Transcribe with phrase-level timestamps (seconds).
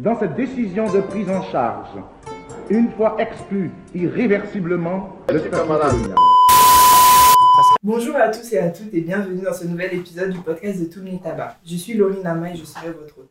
[0.00, 1.90] Dans cette décision de prise en charge,
[2.70, 5.40] une fois exclu irréversiblement le.
[7.82, 10.86] Bonjour à tous et à toutes et bienvenue dans ce nouvel épisode du podcast de
[10.86, 11.56] Toumni Tabac.
[11.64, 13.30] Je suis Laurie Nama et je serai votre hôte.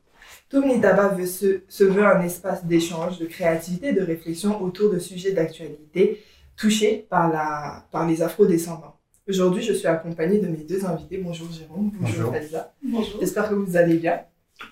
[0.49, 4.91] Toumni Tabac veut se, se veut un espace d'échange, de créativité et de réflexion autour
[4.91, 6.21] de sujets d'actualité
[6.55, 8.95] touchés par, la, par les afro-descendants.
[9.27, 11.17] Aujourd'hui, je suis accompagnée de mes deux invités.
[11.17, 12.35] Bonjour Jérôme, bonjour, Bonjour.
[12.35, 12.73] Elsa.
[12.83, 13.19] Bonjour.
[13.19, 14.19] J'espère que vous allez bien.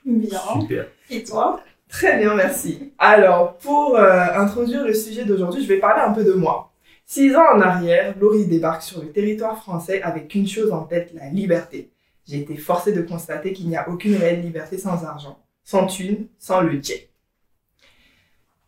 [0.05, 0.39] Bien.
[0.61, 0.87] Super.
[1.09, 1.59] Et toi?
[1.89, 2.93] Très bien, merci.
[2.99, 6.71] Alors, pour euh, introduire le sujet d'aujourd'hui, je vais parler un peu de moi.
[7.05, 11.11] Six ans en arrière, Laurie débarque sur le territoire français avec une chose en tête,
[11.15, 11.89] la liberté.
[12.27, 16.27] J'ai été forcée de constater qu'il n'y a aucune réelle liberté sans argent, sans thune,
[16.37, 17.09] sans le jet.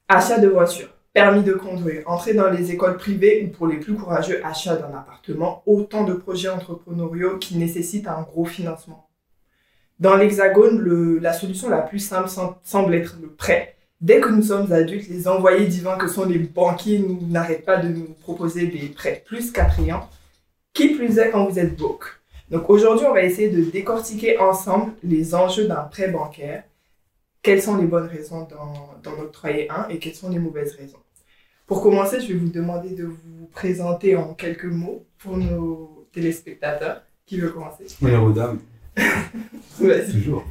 [0.07, 3.93] Achat de voiture, permis de conduire, entrée dans les écoles privées ou pour les plus
[3.93, 9.10] courageux, achat d'un appartement, autant de projets entrepreneuriaux qui nécessitent un gros financement.
[10.01, 13.75] Dans l'Hexagone, la solution la plus simple sem- semble être le prêt.
[14.01, 17.87] Dès que nous sommes adultes, les envoyés divins que sont les banquiers n'arrêtent pas de
[17.87, 20.09] nous proposer des prêts plus qu'attrayants.
[20.73, 22.05] Qui plus est quand vous êtes broke.
[22.49, 26.63] Donc aujourd'hui, on va essayer de décortiquer ensemble les enjeux d'un prêt bancaire.
[27.43, 28.47] Quelles sont les bonnes raisons
[29.03, 30.97] d'en octroyer un et quelles sont les mauvaises raisons?
[31.67, 37.03] Pour commencer, je vais vous demander de vous présenter en quelques mots pour nos téléspectateurs.
[37.27, 37.85] Qui veut commencer?
[38.01, 38.59] Honneur aux dames.
[40.11, 40.43] Toujours.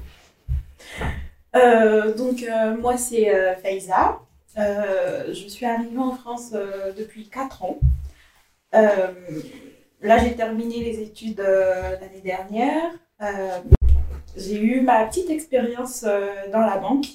[1.57, 4.21] Euh, Donc, euh, moi, c'est euh, Faiza.
[4.59, 7.79] Euh, je suis arrivée en France depuis 4 ans.
[8.73, 12.91] Là, j'ai terminé les études l'année dernière.
[14.37, 16.05] J'ai eu ma petite expérience
[16.53, 17.07] dans la banque,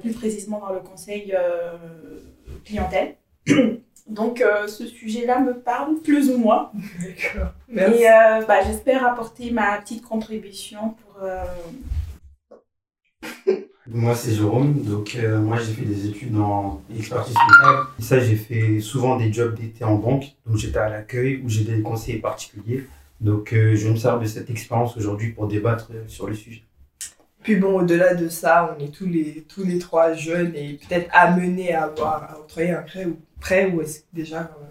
[0.00, 1.34] plus précisément dans le conseil
[2.64, 3.16] clientèle.
[4.08, 6.70] Donc, euh, ce sujet-là me parle plus ou moins.
[7.00, 7.52] D'accord.
[7.68, 8.02] Merci.
[8.02, 11.22] Et euh, bah, j'espère apporter ma petite contribution pour.
[11.22, 11.44] euh,
[13.86, 14.82] Moi, c'est Jérôme.
[14.82, 17.88] Donc, euh, moi, j'ai fait des études en expertise comptable.
[17.98, 20.26] Et ça, j'ai fait souvent des jobs d'été en banque.
[20.46, 22.86] Donc, j'étais à l'accueil ou j'étais des conseillers particuliers.
[23.20, 26.62] Donc, euh, je me sers de cette expérience aujourd'hui pour débattre euh, sur le sujet.
[27.42, 31.08] Puis bon, au-delà de ça, on est tous les, tous les trois jeunes et peut-être
[31.10, 34.66] amenés à avoir à octroyer un prêt ou, prêt ou est-ce déjà euh,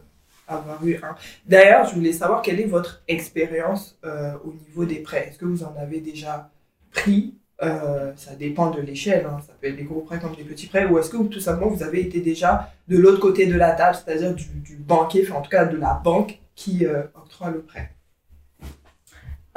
[0.47, 1.15] avoir eu un.
[1.45, 5.27] D'ailleurs, je voulais savoir quelle est votre expérience euh, au niveau des prêts.
[5.27, 6.49] Est-ce que vous en avez déjà
[6.91, 7.35] pris?
[7.61, 9.39] Euh, Ça dépend de l'échelle, hein.
[9.45, 10.85] ça peut être des gros prêts comme des petits prêts.
[10.85, 13.97] Ou est-ce que tout simplement vous avez été déjà de l'autre côté de la table,
[13.97, 17.61] c'est-à-dire du, du banquier, enfin en tout cas de la banque qui euh, octroie le
[17.61, 17.91] prêt?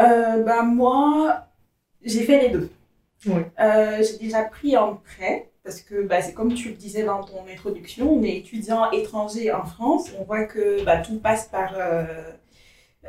[0.01, 1.47] Euh, bah, moi,
[2.05, 2.71] j'ai fait les deux.
[3.27, 3.43] Oui.
[3.57, 7.47] J'ai déjà pris un prêt parce que bah, c'est comme tu le disais dans ton
[7.51, 10.11] introduction, on est étudiant étranger en France.
[10.19, 12.05] On voit que bah, tout passe par, euh,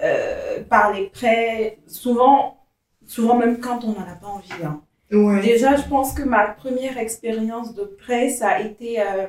[0.02, 2.58] euh, par les prêts, souvent,
[3.06, 4.52] souvent même quand on n'en a pas envie.
[4.64, 4.82] hein.
[5.12, 5.42] Ouais.
[5.42, 9.00] Déjà, je pense que ma première expérience de prêt, ça a été.
[9.02, 9.28] euh,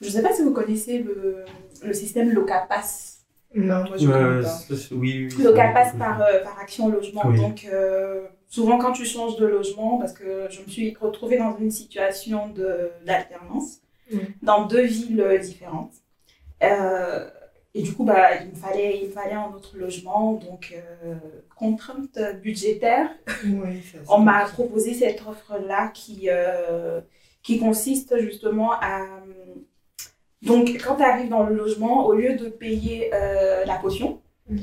[0.00, 1.44] je ne sais pas si vous connaissez le,
[1.82, 3.24] le système Locapass.
[3.54, 4.58] Non, moi je Euh, connais pas.
[4.92, 5.42] oui, oui.
[5.42, 7.22] Locapass par, euh, par Action Logement.
[7.26, 7.36] Oui.
[7.38, 11.56] Donc, euh, souvent quand tu changes de logement, parce que je me suis retrouvée dans
[11.58, 12.52] une situation
[13.04, 13.80] d'alternance,
[14.10, 14.18] Mm.
[14.42, 15.94] dans deux villes différentes.
[16.62, 17.28] Euh,
[17.74, 20.32] et du coup, bah, il, me fallait, il me fallait un autre logement.
[20.34, 21.14] Donc, euh,
[21.56, 23.10] contrainte budgétaire,
[23.44, 27.00] Oui, ça, on m'a proposé cette offre-là qui, euh,
[27.42, 29.02] qui consiste justement à...
[30.42, 34.20] Donc, quand tu arrives dans le logement, au lieu de payer la caution.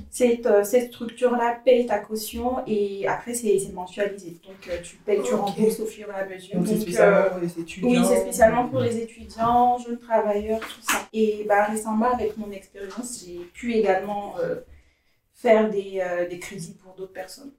[0.10, 4.40] Cette, euh, cette structure-là paye ta caution et après, c'est c'est mensualisé.
[4.46, 6.56] Donc, euh, tu payes, tu rembourses au fur et à mesure.
[6.56, 7.90] Donc c'est Donc, spécialement euh, pour les étudiants.
[7.90, 11.08] oui, c'est spécialement pour les étudiants, jeunes travailleurs, tout ça.
[11.12, 14.62] Et bah, récemment, avec mon expérience, j'ai pu également euh,
[15.34, 17.52] faire des, euh, des crédits pour d'autres personnes.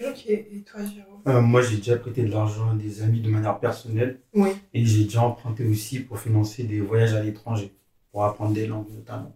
[0.00, 1.22] Ok, et toi Jérôme?
[1.28, 4.20] Euh, moi, j'ai déjà prêté de l'argent à des amis de manière personnelle.
[4.34, 4.50] Oui.
[4.74, 7.72] Et j'ai déjà emprunté aussi pour financer des voyages à l'étranger,
[8.10, 9.34] pour apprendre des langues notamment.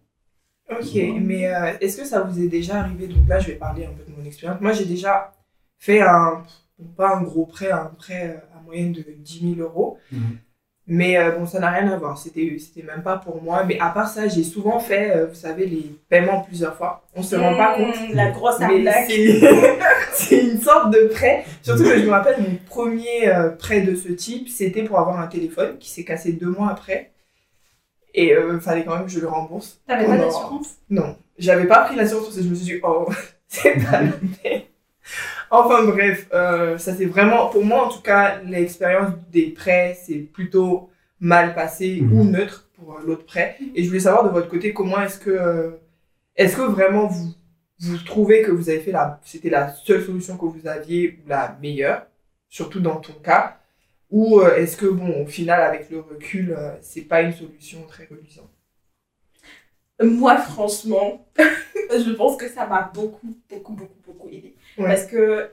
[0.71, 3.87] Ok, mais euh, est-ce que ça vous est déjà arrivé Donc là, je vais parler
[3.87, 4.61] un peu de mon expérience.
[4.61, 5.33] Moi, j'ai déjà
[5.79, 6.43] fait un,
[6.97, 9.99] pas un gros prêt, un prêt euh, à moyenne de 10 000 euros.
[10.13, 10.39] Mhm.
[10.91, 12.17] Mais euh, bon, ça n'a rien à voir.
[12.17, 13.63] C'était, c'était même pas pour moi.
[13.65, 17.05] Mais à part ça, j'ai souvent fait, euh, vous savez, les paiements plusieurs fois.
[17.15, 17.95] On se rend pas compte.
[17.95, 19.05] Mmh, La grosse Mais arnaque.
[19.11, 19.41] c'est
[20.15, 21.45] c'est une sorte de prêt.
[21.63, 25.21] Surtout que je me rappelle, mon premier euh, prêt de ce type, c'était pour avoir
[25.21, 27.11] un téléphone qui s'est cassé deux mois après.
[28.15, 29.81] Et il fallait quand même que je le rembourse.
[29.87, 30.77] T'avais pas d'assurance?
[30.91, 33.07] Non, j'avais pas pris l'assurance parce que je me suis dit, oh,
[33.49, 34.13] c'est pas la
[34.43, 34.63] peine.
[35.51, 40.19] Enfin bref, euh, ça c'est vraiment, pour moi en tout cas, l'expérience des prêts, c'est
[40.19, 40.91] plutôt
[41.21, 42.13] mal passé Mhm.
[42.21, 43.57] ou neutre pour euh, l'autre prêt.
[43.75, 45.71] Et je voulais savoir de votre côté, comment est-ce que, euh,
[46.37, 47.33] est-ce que vraiment vous,
[47.81, 51.29] vous trouvez que vous avez fait la, c'était la seule solution que vous aviez ou
[51.29, 52.07] la meilleure,
[52.49, 53.58] surtout dans ton cas,
[54.11, 57.83] Ou euh, est-ce que, bon, au final, avec le recul, euh, c'est pas une solution
[57.87, 58.51] très reluisante?
[60.01, 64.55] Moi, franchement, je pense que ça m'a beaucoup, beaucoup, beaucoup, beaucoup aidé.
[64.79, 64.87] Ouais.
[64.87, 65.51] Parce que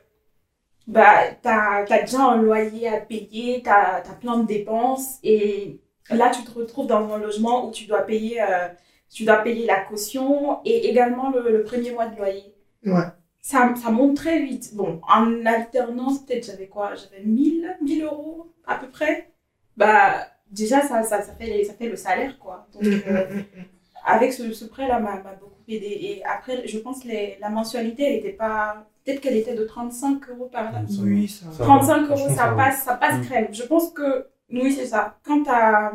[0.88, 5.82] bah, t'as as déjà un loyer à payer, t'as as plein de dépenses et
[6.12, 8.70] là, tu te retrouves dans un logement où tu dois payer, euh,
[9.10, 12.54] tu dois payer la caution et également le, le premier mois de loyer.
[12.86, 13.06] Ouais.
[13.48, 14.74] Ça, ça monte très vite.
[14.74, 16.96] Bon, en alternance, peut-être j'avais quoi?
[16.96, 19.30] J'avais 1000, 1000 euros à peu près.
[19.78, 20.16] Bah,
[20.50, 22.66] déjà, ça, ça, ça, fait, ça fait le salaire, quoi.
[22.74, 23.66] Donc, Mm, euh, mm, mm,
[24.04, 25.86] avec ce, ce prêt-là m'a m'a beaucoup aidé.
[25.86, 28.88] Et après, je pense que les- la mensualité, elle était pas.
[29.04, 30.82] Peut-être qu'elle était de 35 euros par là.
[31.04, 31.66] Oui, ça Ça va.
[31.66, 33.50] 35 euros, ça, passe, ça passe crème.
[33.54, 35.20] Je pense que, oui, c'est ça.
[35.24, 35.92] Quand tu as,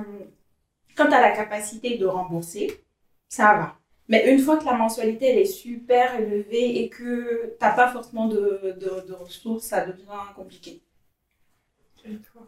[1.21, 2.85] la capacité de rembourser,
[3.29, 3.80] ça va.
[4.11, 7.89] Mais une fois que la mensualité elle est super élevée et que tu n'as pas
[7.91, 10.03] forcément de, de, de ressources, ça devient
[10.37, 10.83] compliqué.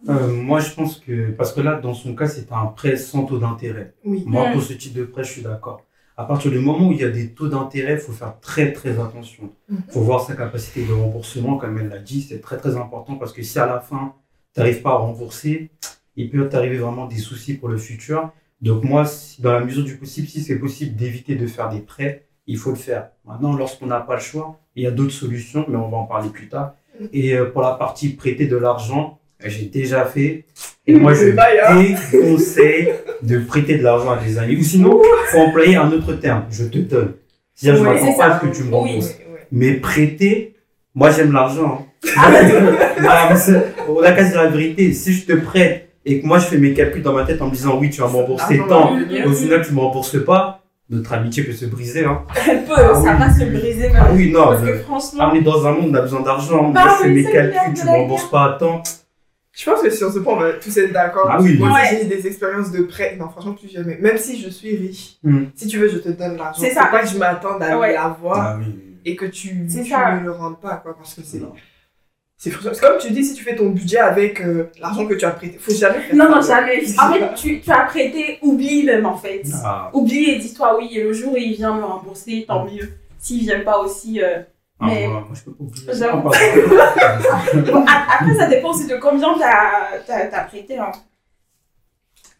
[0.08, 3.24] Euh, moi, je pense que, parce que là, dans son cas, c'était un prêt sans
[3.24, 3.94] taux d'intérêt.
[4.04, 4.24] Oui.
[4.26, 4.52] Moi, Mm.
[4.54, 5.84] pour ce type de prêt, je suis d'accord.
[6.16, 8.72] À partir du moment où il y a des taux d'intérêt, il faut faire très,
[8.72, 9.50] très attention.
[9.70, 13.16] Il faut voir sa capacité de remboursement, comme elle l'a dit, c'est très, très important
[13.16, 14.14] parce que si à la fin,
[14.54, 15.70] tu n'arrives pas à rembourser,
[16.16, 18.30] il peut t'arriver vraiment des soucis pour le futur.
[18.62, 21.80] Donc, moi, si- dans la mesure du possible, si c'est possible d'éviter de faire des
[21.80, 23.08] prêts, il faut le faire.
[23.26, 26.04] Maintenant, lorsqu'on n'a pas le choix, il y a d'autres solutions, mais on va en
[26.04, 26.74] parler plus tard.
[27.12, 30.44] Et euh, pour la partie prêter de l'argent, j'ai déjà fait.
[30.86, 31.26] Et moi, je
[31.66, 31.82] hein.
[32.12, 32.92] déconseille
[33.22, 34.56] de prêter de l'argent à des amis.
[34.56, 35.00] Ou sinon,
[35.30, 36.44] faut employer un autre terme.
[36.50, 37.14] Je te donne.
[37.54, 38.74] C'est-à-dire, je m'attends pas à ce que tu me Oui.
[38.74, 39.14] rembourses.
[39.50, 40.54] Mais prêter,
[40.94, 41.80] moi, j'aime l'argent.
[41.80, 41.86] hein.
[43.04, 43.34] Ah,
[43.88, 44.92] on a qu'à dire la vérité.
[44.92, 47.46] Si je te prête et que moi, je fais mes calculs dans ma tête en
[47.46, 48.96] me disant oui, tu vas me rembourser L'argent tant,
[49.26, 50.60] au final, tu me rembourses pas,
[50.90, 52.04] notre amitié peut se briser.
[52.04, 52.22] Hein.
[52.48, 53.18] Elle peut, Ah ça oui.
[53.18, 54.02] va se briser même.
[54.04, 54.44] Ah oui, non.
[54.48, 56.68] Parce mais- que franchement, Ah, on est dans un monde, on a besoin d'argent.
[56.70, 58.82] Bah je fais mes calculs, tu me rembourses pas à temps.
[59.54, 61.28] Je pense que sur ce point, on va tous être d'accord.
[61.30, 61.58] Ah oui.
[61.58, 61.80] Moi, Ouais.
[61.90, 63.16] j'ai eu des expériences de prêt.
[63.20, 63.98] Non, franchement, plus jamais.
[64.00, 65.44] Même si je suis riche, Hmm.
[65.54, 66.58] si tu veux, je te donne l'argent.
[66.60, 66.86] C'est ça.
[66.86, 67.92] pas que je m'attende à Ouais.
[67.92, 68.74] l'avoir Ah oui.
[69.04, 70.94] et que tu, me le rendes pas, quoi.
[70.96, 71.42] Parce que c'est.
[72.42, 72.74] C'est frustrant.
[72.74, 75.30] C'est comme tu dis, si tu fais ton budget avec euh, l'argent que tu as
[75.30, 76.60] prêté, faut jamais faire non, ça.
[76.60, 76.82] non, jamais.
[76.98, 79.42] En fait, tu, tu as prêté, oublie même en fait.
[79.64, 82.94] Ah, Oublie et dis-toi, oui, et le jour où il vient me rembourser, tant mieux.
[83.16, 84.20] S'il vient pas aussi.
[84.20, 84.40] euh,
[84.80, 86.32] ah, Mais- moi, moi, je peux pas.
[87.30, 87.42] Ah.
[87.72, 90.78] Bon, a- après, ça dépend aussi de combien t'as as, prêté.
[90.78, 90.90] Hein.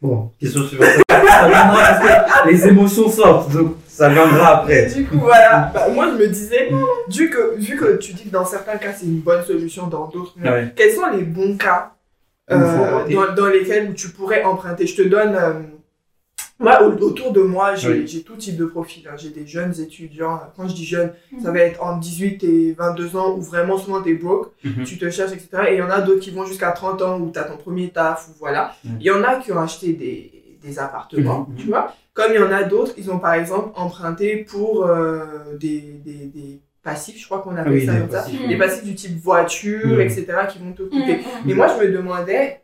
[0.00, 0.88] Bon, question suivante.
[1.08, 4.86] Ça viendra parce que les émotions sortent, donc ça viendra après.
[4.86, 5.70] Du coup, voilà.
[5.74, 6.70] Bah, moi, je me disais,
[7.08, 10.06] vu que, vu que tu dis que dans certains cas, c'est une bonne solution, dans
[10.08, 10.34] d'autres.
[10.42, 10.72] Ouais.
[10.76, 11.92] quels sont les bons cas
[12.50, 14.86] euh, dans, dans lesquels tu pourrais emprunter?
[14.86, 15.34] Je te donne.
[15.36, 15.52] euh,
[16.58, 18.06] moi, au- autour de moi, j'ai Oui.
[18.06, 19.08] j'ai tout type de profil.
[19.08, 19.16] hein.
[19.16, 20.40] J'ai des jeunes étudiants.
[20.56, 21.12] Quand je dis jeunes,
[21.42, 24.84] ça va être entre 18 et 22 ans où vraiment souvent t'es broke, Mhm.
[24.84, 25.48] tu te cherches, etc.
[25.70, 27.88] Et il y en a d'autres qui vont jusqu'à 30 ans où t'as ton premier
[27.90, 28.74] taf, ou voilà.
[28.84, 28.96] Mhm.
[29.00, 30.30] Il y en a qui ont acheté des,
[30.62, 31.56] des appartements, Mhm.
[31.56, 31.94] tu vois.
[32.14, 36.26] Comme il y en a d'autres, ils ont par exemple emprunté pour euh, des, des,
[36.26, 38.26] des passifs, je crois qu'on appelle Oui, ça des comme ça.
[38.49, 40.00] Des passifs du type voiture, Mhm.
[40.03, 40.26] etc.
[40.50, 41.17] qui vont te coûter.
[41.19, 42.61] Mm, Mais moi, je me demandais,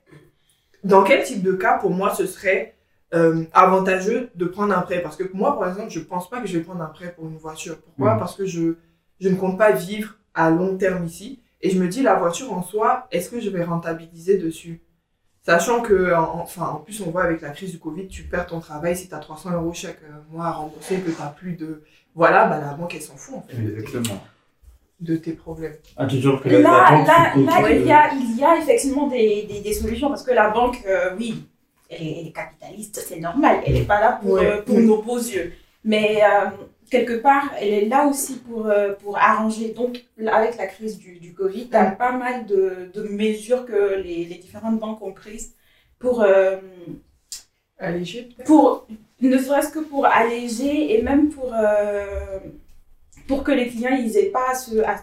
[0.84, 2.74] dans quel type de cas, pour moi, ce serait
[3.14, 5.00] euh, avantageux de prendre un prêt?
[5.00, 7.26] Parce que moi, par exemple, je pense pas que je vais prendre un prêt pour
[7.26, 7.78] une voiture.
[7.80, 8.16] Pourquoi?
[8.18, 8.74] Parce que je,
[9.18, 11.40] je ne compte pas vivre à long terme ici.
[11.62, 14.82] Et je me dis, la voiture en soi, est-ce que je vais rentabiliser dessus?
[15.48, 18.46] Sachant que, en- enfin, en plus, on voit avec la crise du Covid, tu perds
[18.48, 21.18] ton travail si tu as 300 euros chaque euh, mois à rembourser et que tu
[21.18, 21.82] n'as plus de.
[22.14, 24.20] Voilà, bah, la banque, elle s'en fout, en fait, de tes- Exactement.
[25.00, 25.72] de tes problèmes.
[25.96, 28.58] Ah, tu toujours que Là, la, la banque là, il, y a, il y a
[28.58, 31.46] effectivement des, des, des solutions parce que la banque, euh, oui,
[31.88, 33.62] elle est, elle est capitaliste, c'est normal.
[33.64, 34.44] Elle n'est pas là pour, Ouais.
[34.46, 35.54] euh, pour nos beaux yeux.
[35.82, 36.50] Mais euh,
[36.90, 39.72] quelque part, elle est là aussi pour, euh, pour arranger.
[39.74, 41.96] Donc, avec la crise du, du Covid, tu as Mm.
[41.96, 45.54] pas mal de, de mesures que les, les différentes banques ont prises
[45.98, 46.56] pour, euh,
[47.80, 48.86] Alléger, pour
[49.20, 52.40] ne serait-ce que pour alléger et même pour, euh,
[53.28, 54.96] pour que les clients ils aient pas à, se, à,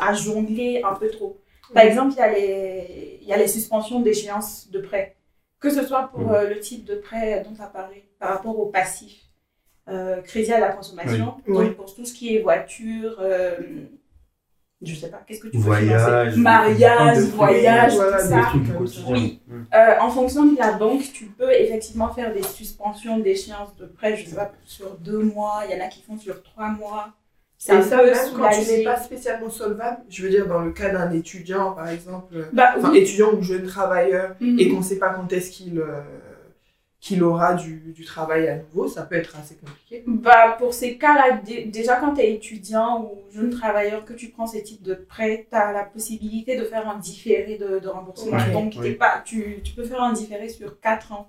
[0.00, 1.38] à, jongler un peu trop.
[1.72, 5.14] Par exemple, il y a les, il y a les suspensions d'échéance de prêt.
[5.60, 6.34] Que ce soit pour Mhm.
[6.34, 9.20] euh, le type de prêt dont tu as parlé, par rapport au passif,
[10.26, 11.54] crédit à la consommation, Oui.
[11.54, 11.70] donc Oui.
[11.74, 13.56] pour tout ce qui est voiture, euh,
[14.84, 18.40] je sais pas, qu'est-ce que tu veux Voyage, financer Mariage, voyage, voilà, tout ça.
[18.50, 19.06] Trucs.
[19.10, 19.40] Oui.
[19.46, 19.62] Mm.
[19.74, 24.16] Euh, en fonction de la banque, tu peux effectivement faire des suspensions d'échéance de prêt,
[24.16, 27.10] je sais pas, sur deux mois, il y en a qui font sur trois mois.
[27.58, 30.72] C'est ça, peu même quand tu n'es pas spécialement solvable, je veux dire, dans le
[30.72, 32.98] cas d'un étudiant, par exemple, Bah oui.
[32.98, 34.58] étudiant ou jeune travailleur, Mhm.
[34.58, 36.00] et qu'on ne sait pas quand est-ce qu'il euh,
[37.02, 40.04] qu'il aura du, du travail à nouveau, ça peut être assez compliqué.
[40.06, 44.28] Bah, pour ces cas-là, dé- déjà quand tu es étudiant ou jeune travailleur, que tu
[44.28, 47.88] prends ces types de prêts, tu as la possibilité de faire un différé de, de
[47.88, 48.36] remboursement.
[48.36, 48.94] Ouais, Donc, oui.
[48.94, 51.28] pas, tu, tu peux faire un différé sur 4 ans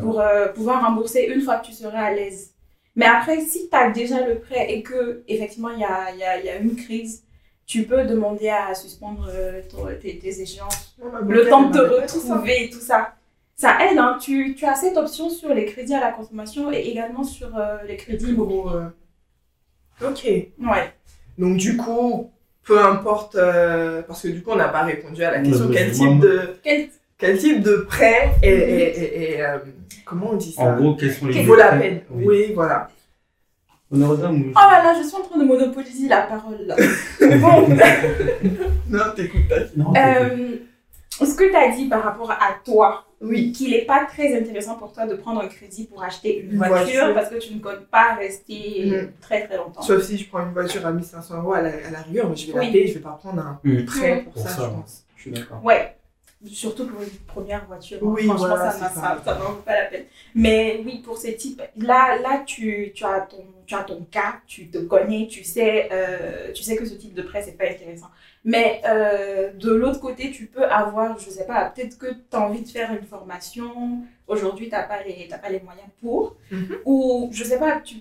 [0.00, 2.54] pour euh, pouvoir rembourser une fois que tu seras à l'aise.
[2.96, 6.18] Mais après, si tu as déjà le prêt et que effectivement il y a, il
[6.18, 7.24] y, a, il y a une crise,
[7.66, 10.96] tu peux demander à suspendre euh, ton- tes, tes échéances.
[11.28, 13.14] Le temps de te retrouver et tout ça.
[13.60, 14.18] Ça aide, hein.
[14.22, 17.78] tu, tu as cette option sur les crédits à la consommation et également sur euh,
[17.88, 18.32] les crédits.
[18.34, 18.84] Pour, euh,
[20.00, 20.24] Ok.
[20.26, 20.92] Ouais.
[21.38, 22.30] Donc du coup,
[22.64, 25.74] peu importe, euh, parce que du coup on n'a pas répondu à la question, Ouais,
[25.74, 26.88] quel type de Quel-
[27.18, 28.48] quel type de prêt est-
[29.32, 29.58] est, euh,
[30.04, 30.62] comment on dit ça?
[30.62, 32.02] En gros, quels sont les Qui vaut la peine.
[32.10, 32.24] Oui.
[32.28, 32.88] Oui, voilà.
[33.90, 36.76] Aux dames ou- Oh là là, je suis en train de monopoliser la parole là.
[37.40, 37.68] bon,
[38.88, 39.56] Non, t'écoutes pas.
[39.76, 39.92] Non,
[41.26, 43.52] ce que tu as dit par rapport à toi, Oui.
[43.52, 46.56] qu'il n'est pas très intéressant pour toi de prendre un crédit pour acheter une Une
[46.58, 47.14] voiture, voiture.
[47.14, 49.12] parce que tu ne comptes pas rester Mhm.
[49.20, 49.82] très très longtemps.
[49.82, 52.36] Sauf si je prends une voiture à 1500 euros à la, à la rigueur, mais
[52.36, 52.66] je vais Oui.
[52.66, 53.84] la payer, je vais pas prendre un Mhm.
[53.86, 54.74] prêt pour, Pour ça, ça, je ouais.
[54.74, 55.04] pense.
[55.16, 55.64] Je suis d'accord.
[55.64, 55.96] Ouais,
[56.46, 57.98] surtout pour une première voiture.
[58.00, 58.06] hein.
[58.06, 59.22] Oui, Franchement, voilà, ça, c'est ça, ça.
[59.24, 60.04] ça, n'en vaut pas la peine.
[60.36, 64.36] Mais oui, pour ces types, là, là tu, tu, as ton, tu as ton cas,
[64.46, 67.64] tu te connais, tu sais, euh, tu sais que ce type de prêt, c'est pas
[67.64, 68.06] intéressant.
[68.44, 72.40] Mais euh, de l'autre côté, tu peux avoir, je sais pas, peut-être que tu as
[72.40, 76.36] envie de faire une formation, aujourd'hui, tu n'as pas, les- t'as pas les moyens pour,
[76.50, 76.76] Mhm.
[76.84, 77.96] ou je sais pas, tu,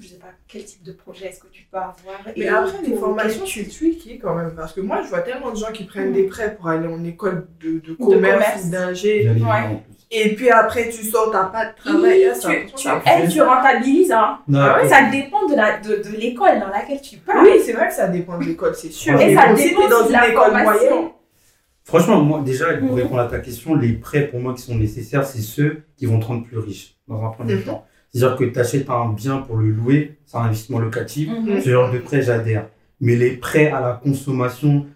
[0.00, 1.94] je sais pas quel type de projet est-ce que tu peux avoir.
[2.26, 4.54] Mais et après, les formations, c'est tu- tricky quand même.
[4.56, 6.14] Parce que moi, je vois tellement de gens qui prennent Mhm.
[6.14, 9.28] des prêts pour aller en école de, de commerce, d'ingé.
[9.30, 9.82] Ouais.
[10.12, 12.24] Et puis après, tu sors, t'as pas de travail.
[12.28, 14.38] Ah, tu, ça, tu, ça- eh, tu rentabilises, hein.
[14.48, 17.42] Non, Ah ouais, Ça dépend de la- de, de l'école dans laquelle tu pars.
[17.42, 19.20] Oui, c'est vrai que ça dépend de l'école, c'est sûr.
[19.20, 20.90] Et Mais ça dépend dans de une la école formation.
[20.90, 21.10] moyenne.
[21.84, 22.94] Franchement, moi, déjà, pour Mhm.
[22.94, 26.18] répondre à ta question, les prêts pour moi qui sont nécessaires, c'est ceux qui vont
[26.20, 27.62] te rendre plus riche dans un premier Mhm.
[27.64, 27.86] temps.
[28.12, 31.28] C'est-à-dire que tu achètes un bien pour le louer, c'est un investissement locatif.
[31.28, 31.60] Mhm.
[31.60, 32.68] Ce genre de prêt, j'adhère.
[33.00, 34.86] Mais les prêts à la consommation,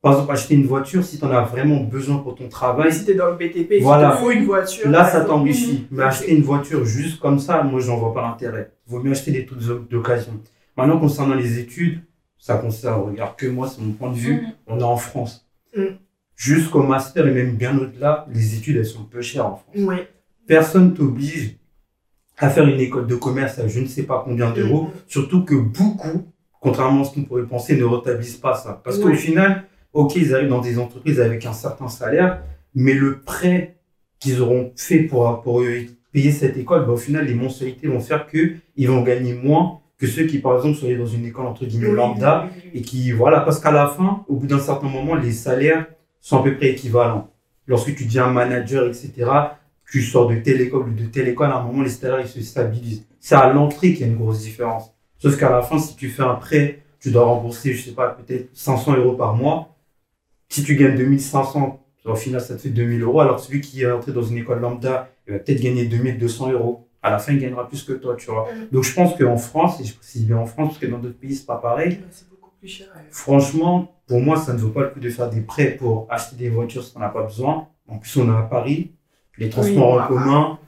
[0.00, 2.94] par exemple, acheter une voiture, si tu en as vraiment besoin pour ton travail, Oui,
[2.94, 4.12] si t'es dans le BTP, il Voilà.
[4.12, 4.88] te faut une voiture.
[4.88, 5.86] là, ça t'enrichit.
[5.90, 6.08] Mais Ok.
[6.08, 8.72] acheter une voiture juste comme ça, moi, j'en vois pas l'intérêt.
[8.86, 9.60] Il vaut mieux acheter des trucs
[9.90, 10.40] d'occasion.
[10.76, 12.00] Maintenant, concernant les études,
[12.38, 14.52] ça concerne, regarde que moi, c'est mon point de vue, Mhm.
[14.68, 15.46] on est en France.
[15.76, 15.98] Mhm.
[16.36, 19.74] Jusqu'au master et même bien au-delà, les études, elles sont peu chères en France.
[19.76, 19.96] Oui.
[20.46, 21.56] Personne t'oblige
[22.40, 24.84] à faire une école de commerce à je ne sais pas combien d'euros.
[24.84, 24.90] Mhm.
[25.06, 26.26] Surtout que beaucoup,
[26.60, 28.80] contrairement à ce qu'on pourrait penser, ne rentabilisent pas ça.
[28.82, 29.14] Parce qu'au Ouais.
[29.16, 32.42] final, ok, ils arrivent dans des entreprises avec un certain salaire,
[32.74, 33.76] mais le prêt
[34.18, 35.62] qu'ils auront fait pour, pour
[36.12, 40.06] payer cette école, bah, au final, les mensualités vont faire qu'ils vont gagner moins que
[40.06, 42.78] ceux qui, par exemple, sont dans une école entre guillemets Oui, lambda oui, oui, oui.
[42.80, 45.86] et qui, voilà, parce qu'à la fin, au bout d'un certain moment, les salaires
[46.20, 47.28] sont à peu près équivalents.
[47.66, 49.12] Lorsque tu deviens manager, etc.,
[49.90, 52.28] tu sors de telle école ou de telle école, à un moment, les salaires, ils
[52.28, 53.04] se stabilisent.
[53.18, 54.94] C'est à l'entrée qu'il y a une grosse différence.
[55.18, 58.10] Sauf qu'à la fin, si tu fais un prêt, tu dois rembourser, je sais pas,
[58.10, 59.76] peut-être 500 euros par mois.
[60.48, 63.20] Si tu gagnes 2500, au final, ça te fait 2000 euros.
[63.20, 66.86] Alors, celui qui est entré dans une école lambda, il va peut-être gagner 2200 euros.
[67.02, 68.48] À la fin, il gagnera plus que toi, tu vois.
[68.72, 71.18] Donc, je pense qu'en France, et je précise bien en France, parce que dans d'autres
[71.18, 72.88] pays, c'est pas pareil, Mais C'est beaucoup plus cher.
[72.94, 73.02] ouais.
[73.10, 76.36] Franchement, pour moi, ça ne vaut pas le coup de faire des prêts pour acheter
[76.36, 77.68] des voitures si on n'a pas besoin.
[77.88, 78.92] En plus, on est à Paris,
[79.40, 80.58] les transports Oui, en commun.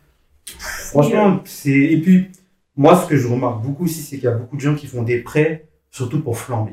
[0.58, 1.70] Franchement, c'est.
[1.70, 2.30] Et puis,
[2.76, 4.86] moi, ce que je remarque beaucoup aussi, c'est qu'il y a beaucoup de gens qui
[4.86, 6.72] font des prêts, surtout pour flamber.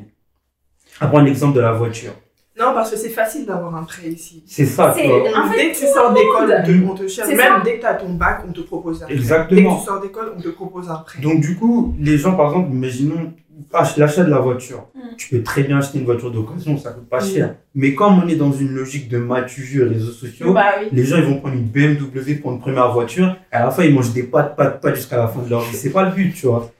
[0.98, 2.12] À prendre l'exemple de la voiture.
[2.60, 4.42] Non, parce que c'est facile d'avoir un prêt ici.
[4.46, 5.20] C'est ça, C'est- tu vois.
[5.38, 7.28] En fait, dès que tu sors le d'école, on te, on te cherche.
[7.28, 7.62] C'est Même ça.
[7.64, 9.14] dès que tu as ton bac, on te propose un prêt.
[9.14, 9.78] Dès que Exactement.
[9.78, 11.20] tu sors d'école, on te propose un prêt.
[11.22, 13.32] Donc, du coup, les gens, par exemple, imaginons
[13.72, 14.86] ach- l'achat de la voiture.
[14.94, 15.00] Mm.
[15.16, 17.28] Tu peux très bien acheter une voiture d'occasion, ça coûte pas Mm.
[17.28, 17.54] cher.
[17.74, 20.88] Mais comme on est dans une logique de matu réseaux sociaux, Bah oui.
[20.92, 23.84] les gens ils vont prendre une BMW pour une première voiture, et à la fin
[23.84, 25.76] ils mangent des pâtes, pâtes, pâtes jusqu'à la fin de leur vie.
[25.76, 26.70] C'est pas le but, tu vois.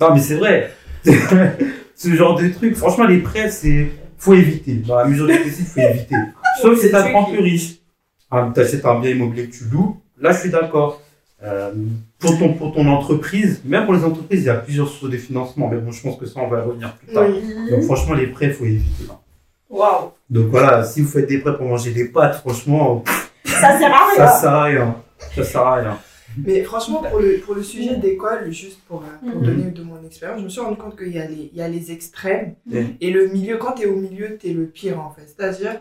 [0.00, 0.70] Non, mais c'est vrai.
[1.94, 3.88] Ce genre de truc, franchement, les prêts, c'est.
[4.18, 4.74] Faut éviter.
[4.74, 6.14] Dans la mesure du possible, faut éviter.
[6.62, 7.30] Sauf si c'est tricky.
[7.32, 7.74] plus riche.
[8.30, 11.00] Ah, t'achètes un bien immobilier que tu loues, là je suis d'accord.
[11.42, 11.72] Euh,
[12.18, 15.16] pour, ton, pour ton entreprise, même pour les entreprises, il y a plusieurs sources de
[15.16, 17.26] financement, mais bon, je pense que ça, on va y revenir plus tard.
[17.28, 17.70] Oui.
[17.70, 19.04] Donc franchement, les prêts, faut éviter.
[19.08, 19.20] là.
[19.70, 20.10] Waouh.
[20.28, 23.04] Donc voilà, si vous faites des prêts pour manger des pâtes, franchement,
[23.44, 24.40] Ça sert à ça rien.
[24.40, 24.96] sert à rien.
[25.36, 25.98] Ça sert à rien.
[26.36, 29.46] Mais franchement, pour le, pour le sujet d'école, juste pour, euh, pour Mhm.
[29.46, 31.62] donner de mon expérience, je me suis rendu compte qu'il y, a les- il y
[31.62, 32.94] a les extrêmes Mhm.
[33.00, 33.56] et le milieu.
[33.56, 35.26] Quand tu es au milieu, tu es le pire en fait.
[35.26, 35.80] C'est-à-dire,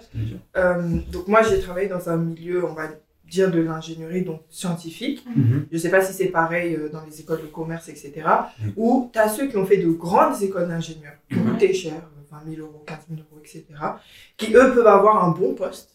[0.57, 2.87] euh, donc moi j'ai travaillé dans un milieu, on va
[3.29, 5.25] dire de l'ingénierie, donc scientifique.
[5.35, 5.65] Mhm.
[5.71, 8.13] Je sais pas si c'est pareil euh, dans les écoles de commerce, etc.
[8.77, 11.51] Où tu as ceux qui ont fait de grandes écoles d'ingénieurs, qui Mhm.
[11.51, 13.63] coûté cher, euh, 20 000 euros, 15 000 euros, etc.
[14.37, 15.93] Qui eux peuvent avoir un bon poste.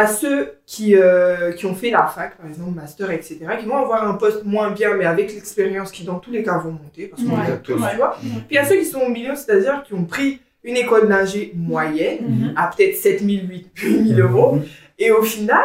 [0.00, 0.06] Mhm.
[0.06, 3.76] T'as ceux qui, euh, qui ont fait la fac, par exemple, master, etc., qui vont
[3.78, 7.06] avoir un poste moins bien, mais avec l'expérience, qui dans tous les cas vont monter,
[7.06, 7.50] parce qu'on Ouais.
[7.50, 7.90] est tous, Ouais.
[7.90, 8.16] tu vois.
[8.20, 11.08] Puis il y a ceux qui sont au milieu, c'est-à-dire qui ont pris une école
[11.08, 12.52] d'ingé moyenne, Mhm.
[12.56, 14.58] à peut-être 7000, 8000 euros,
[14.98, 15.64] et au final,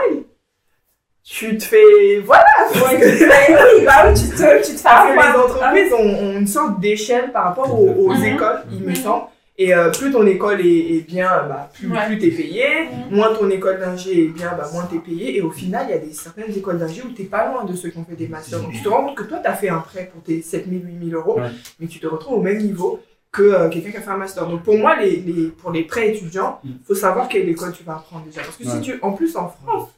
[1.23, 2.19] tu te fais.
[2.23, 2.43] Voilà!
[2.75, 6.37] Ouais, oui, bah oui, tu te, tu te fais Parce que les entreprises ont, ont
[6.39, 8.25] une sorte d'échelle par rapport aux, aux Mhm.
[8.25, 8.95] écoles, il me Mhm.
[8.95, 9.23] semble.
[9.63, 12.05] Et euh, plus ton école est, est bien, bah, plus, Ouais.
[12.07, 12.63] plus t'es payé.
[13.11, 15.37] Moins ton école d'ingé est bien, bah, moins t'es payé.
[15.37, 17.75] Et au final, il y a des, certaines écoles d'ingé où t'es pas loin de
[17.75, 18.59] ceux qui ont fait des masters.
[18.61, 21.13] Donc tu te rends compte que toi, t'as fait un prêt pour tes 7000, 8000
[21.15, 21.49] euros, Ouais.
[21.79, 22.99] mais tu te retrouves au même niveau
[23.31, 24.47] que euh, quelqu'un qui a fait un master.
[24.47, 26.71] Donc pour moi, les, les, pour les prêts étudiants, Mhm.
[26.85, 28.41] faut savoir quelle école tu vas apprendre déjà.
[28.41, 29.89] Parce que si tu, en plus en France,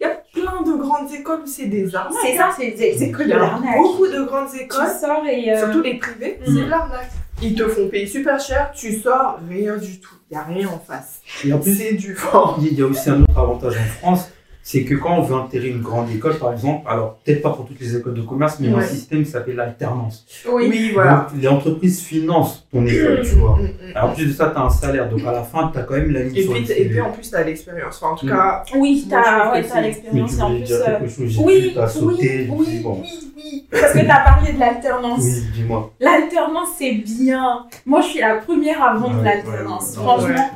[0.00, 2.18] il y a plein de grandes écoles où c'est des arnaques.
[2.22, 3.76] C'est ça, c'est c'est que Il de l'arnaque.
[3.76, 5.50] beaucoup de grandes Tu écoles sors et.
[5.52, 6.54] euh, surtout les privés, Mhm.
[6.56, 7.10] c'est de l'arnaque.
[7.42, 10.14] Ils te font payer super cher, tu sors, rien du tout.
[10.30, 11.20] Il n'y a rien en face.
[11.44, 12.56] Et en plus, C'est du vent.
[12.62, 14.28] il y a aussi un autre avantage en France,
[14.64, 17.66] c'est que quand on veut intégrer une grande école, par exemple, alors peut-être pas pour
[17.66, 18.82] toutes les écoles de commerce, mais Ouais.
[18.82, 20.24] un système qui s'appelle l'alternance.
[20.48, 21.26] Oui, voilà.
[21.32, 23.56] Donc, les entreprises financent ton école, tu vois.
[23.56, 23.96] Mm, mm, mm.
[23.96, 25.82] Alors, en plus de ça, tu as un salaire, donc à la fin, tu as
[25.82, 28.00] quand même la ligne Et sur puis, et puis en plus, tu as l'expérience.
[28.00, 30.66] Enfin, en tout cas, Oui, t'as trouve ouais, c'est- l'expérience tu et en voulais plus.
[30.66, 33.06] dire euh, quelque chose, Oui, t'as sauté, oui, oui, bon.
[33.10, 33.64] oui, oui.
[33.70, 35.20] Parce que tu as parlé de l'alternance.
[35.22, 35.92] Oui, dis-moi.
[36.00, 37.66] L'alternance, c'est bien.
[37.84, 38.78] Moi, je suis la première
[39.12, 39.96] de Ouais, l'alternance.
[39.96, 40.04] ouais, ouais.
[40.04, 40.50] Franchement,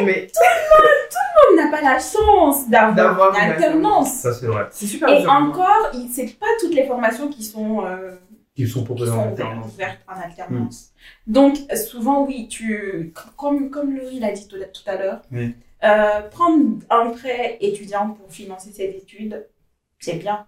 [0.00, 0.04] Ouais.
[0.06, 0.48] Ouais, c'est ouais.
[0.48, 0.50] bien.
[0.50, 0.76] Mm, mm.
[0.76, 4.12] mais On n'a pas la chance d'avoir une alternance.
[4.14, 4.66] Ça, c'est vrai.
[4.70, 5.30] c'est super Et dur.
[5.30, 8.12] encore, c'est pas toutes les formations qui sont, euh,
[8.56, 9.72] Ils sont qui proposés sont en ouvertes, alternance.
[9.74, 10.90] ouvertes en alternance.
[11.26, 15.54] Donc, euh, souvent, oui, tu, comme, comme Laurie l'a dit tout, tout à l'heure, Oui.
[15.84, 19.46] euh, prendre un prêt étudiant pour financer ses études,
[19.98, 20.46] c'est bien.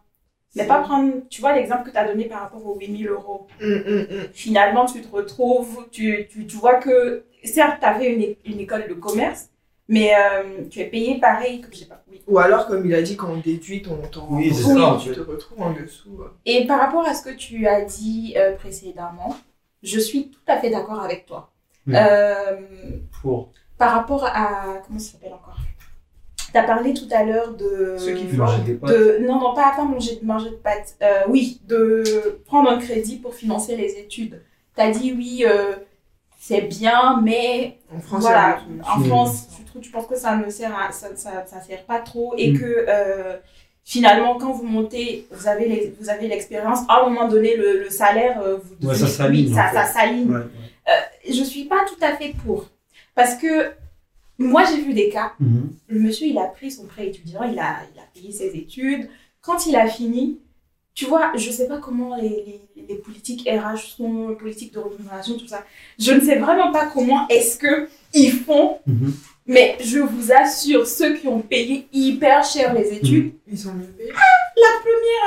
[0.57, 3.49] Mais pas prendre, tu vois, l'exemple que tu as donné par rapport aux 8000 euros.
[3.61, 4.29] Mm, mm, mm.
[4.33, 8.61] Finalement, tu te retrouves, tu, tu, tu vois que, certes, tu as fait une, une
[8.61, 9.49] école de commerce,
[9.89, 12.23] mais euh, tu es payé pareil, sais pas, oui.
[12.27, 15.21] Ou alors, comme il a dit, quand on déduit ton ton Oui, ça, tu te
[15.21, 16.19] retrouves en dessous.
[16.23, 16.29] euh.
[16.47, 19.37] Et par rapport à ce que tu as dit euh, précédemment,
[19.83, 21.51] je suis tout à fait d'accord avec toi.
[21.89, 22.57] Euh,
[23.21, 24.79] Pour par rapport à.
[24.87, 25.59] Comment ça s'appelle encore?
[26.51, 27.97] Tu as parlé tout à l'heure de.
[27.99, 28.89] Ceux qui manger des pâtes.
[28.91, 30.97] de, non, non, pas, pas manger, manger de pâtes.
[31.03, 34.41] Euh, oui, de prendre un crédit pour financer les études.
[34.77, 35.73] Tu as dit oui, euh,
[36.47, 38.61] c'est bien, mais En France, voilà,
[38.95, 39.05] en Mm.
[39.07, 42.01] France, tu, trouves- tu penses que ça ne sert à, ça, ça, ça sert pas
[42.01, 42.59] trop et Mm.
[42.59, 43.37] que euh,
[43.85, 47.81] finalement, quand vous montez, vous avez les- vous avez l'expérience, à un moment donné, le,
[47.85, 50.31] le salaire, euh, vous Ouais, ça s'aligne, oui, ça, ça s'aligne.
[50.31, 51.33] Ouais, ouais.
[51.33, 52.67] Je suis pas tout à fait pour.
[53.15, 53.73] Parce que
[54.39, 55.71] moi, j'ai vu des cas, Mhm.
[55.89, 59.09] le monsieur, il a pris son prêt étudiant, il a, il a payé ses études.
[59.41, 60.41] Quand il a fini,
[60.95, 62.29] tu vois, je sais pas comment les,
[62.77, 65.65] les, les politiques RH sont, les politiques de rémunération, tout ça.
[65.99, 69.13] Je ne sais vraiment pas comment est-ce que ils font, Mhm.
[69.47, 73.87] mais je vous assure, ceux qui ont payé hyper cher les études, Ils sont mieux
[73.87, 74.13] payés.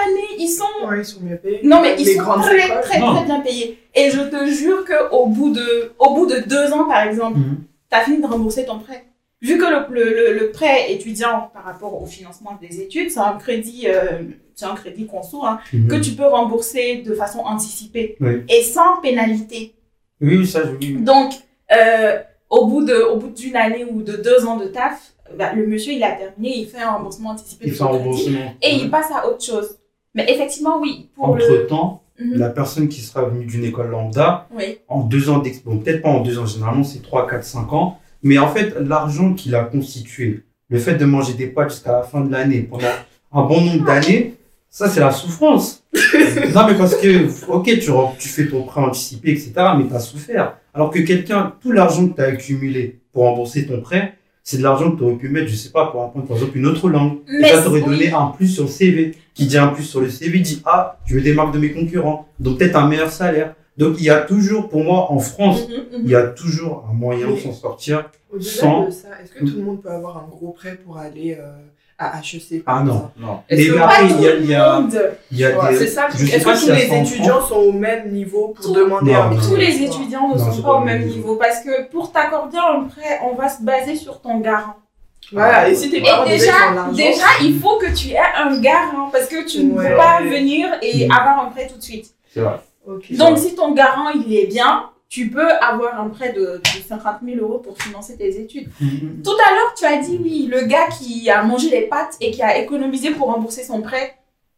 [0.06, 1.60] année, ils sont Ouais, ils sont mieux payés.
[1.63, 3.80] non, mais ils Les sont très, très, très bien payés.
[3.95, 7.58] Et je te jure qu'au bout de, au bout de deux ans, par exemple, Mhm.
[7.91, 9.06] tu as fini de rembourser ton prêt.
[9.41, 10.03] Vu que le, le,
[10.34, 14.21] le, le prêt étudiant par rapport au financement des études, c'est un crédit, euh,
[14.58, 15.88] c'est un crédit conso, hein, Mhm.
[15.88, 18.41] que tu peux rembourser de façon anticipée Oui.
[18.50, 19.76] et sans pénalité.
[20.20, 20.98] Oui, ça, je oui.
[21.00, 21.32] Donc,
[21.72, 22.17] euh,
[22.50, 25.67] au bout de, au bout d'une année ou de deux ans de taf, bah, le
[25.67, 28.04] monsieur, il a terminé, il fait un remboursement anticipé Il de fait son un crédit
[28.06, 28.54] remboursement.
[28.63, 29.78] et il passe à autre chose.
[30.15, 31.43] Mais effectivement, oui, pour le...
[31.43, 32.34] Entre-temps, Mhm.
[32.39, 34.80] la personne qui sera venue d'une école lambda, Oui.
[34.88, 37.72] en deux ans d'expérience, bon, peut-être pas en deux ans, généralement c'est 3, 4, 5
[37.74, 41.91] ans, mais en fait, l'argent qu'il a constitué, le fait de manger des pâtes jusqu'à
[41.91, 42.88] la fin de l'année, pendant
[43.34, 44.34] un bon nombre d'années,
[44.77, 45.83] ça c'est la souffrance.
[46.53, 49.99] non, mais parce que, ok, tu, tu fais ton prêt anticipé, etc., mais tu as
[49.99, 50.57] souffert.
[50.73, 54.13] Alors que quelqu'un, tout l'argent que tu as accumulé pour rembourser ton prêt,
[54.43, 56.57] c'est de l'argent que tu aurais pu mettre, je sais pas, pour apprendre par exemple
[56.57, 57.17] une autre langue.
[57.41, 57.85] Et ça t'aurait oui.
[57.89, 59.15] donné un plus sur le CV.
[59.33, 62.27] Qui dit un plus sur le CV dit Ah, je me démarque de mes concurrents.
[62.39, 63.55] Donc peut-être un meilleur salaire.
[63.77, 66.01] Donc il y a toujours, pour moi, en France, Mhm, mhm.
[66.05, 68.09] il y a toujours un moyen de s'en sortir.
[68.31, 70.97] Au-delà Sans- de ça, est-ce que tout le monde peut avoir un gros prêt pour
[70.97, 71.51] aller euh,
[71.99, 73.39] à HEC par Ah non, exemple non.
[73.49, 75.01] Mais que après, il y a, tout il y le a, monde.
[75.31, 75.77] il y a Ouais, des.
[75.79, 78.65] C'est ça, je sais est-ce que si tous les étudiants sont au même niveau pour
[78.65, 81.05] Tout- demander Non, un non, prêt Tous les étudiants ne sont pas pas au même
[81.07, 84.75] niveau parce que pour t'accorder un prêt, on va se baser sur ton garant.
[85.33, 86.53] Voilà, et si tes Et parents déjà,
[86.93, 89.89] déjà, il faut que tu aies un garant parce que tu ne Ouais.
[89.89, 91.12] peux pas venir et Mhm.
[91.12, 92.12] avoir un prêt tout de suite.
[92.33, 92.60] C'est vrai.
[93.12, 97.20] Donc, si ton garant il est bien, tu peux avoir un prêt de, de 50
[97.24, 98.70] 000 euros pour financer tes études.
[98.82, 99.22] Mhm.
[99.24, 102.32] Tout à l'heure, tu as dit oui, le gars qui a mangé les pâtes et
[102.32, 104.17] qui a économisé pour rembourser son prêt.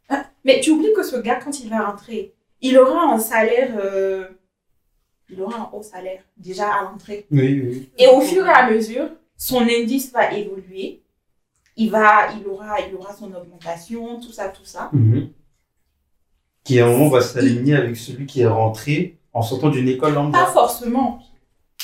[0.10, 3.76] Hein, Mais tu oublies que ce gars, quand il va rentrer, il aura un salaire,
[3.80, 4.28] euh,
[5.30, 7.28] il aura un haut salaire déjà à l'entrée.
[7.32, 7.90] Oui, oui.
[7.98, 9.08] Et au fur et à mesure,
[9.38, 11.04] son indice va évoluer.
[11.78, 14.90] il va, il aura, il aura son augmentation, tout ça, tout ça.
[14.94, 15.30] Mhm.
[16.64, 20.14] Qui à un moment va s'aligner avec celui qui est rentré en sortant d'une école
[20.14, 20.46] Pas lambda.
[20.48, 21.20] forcément.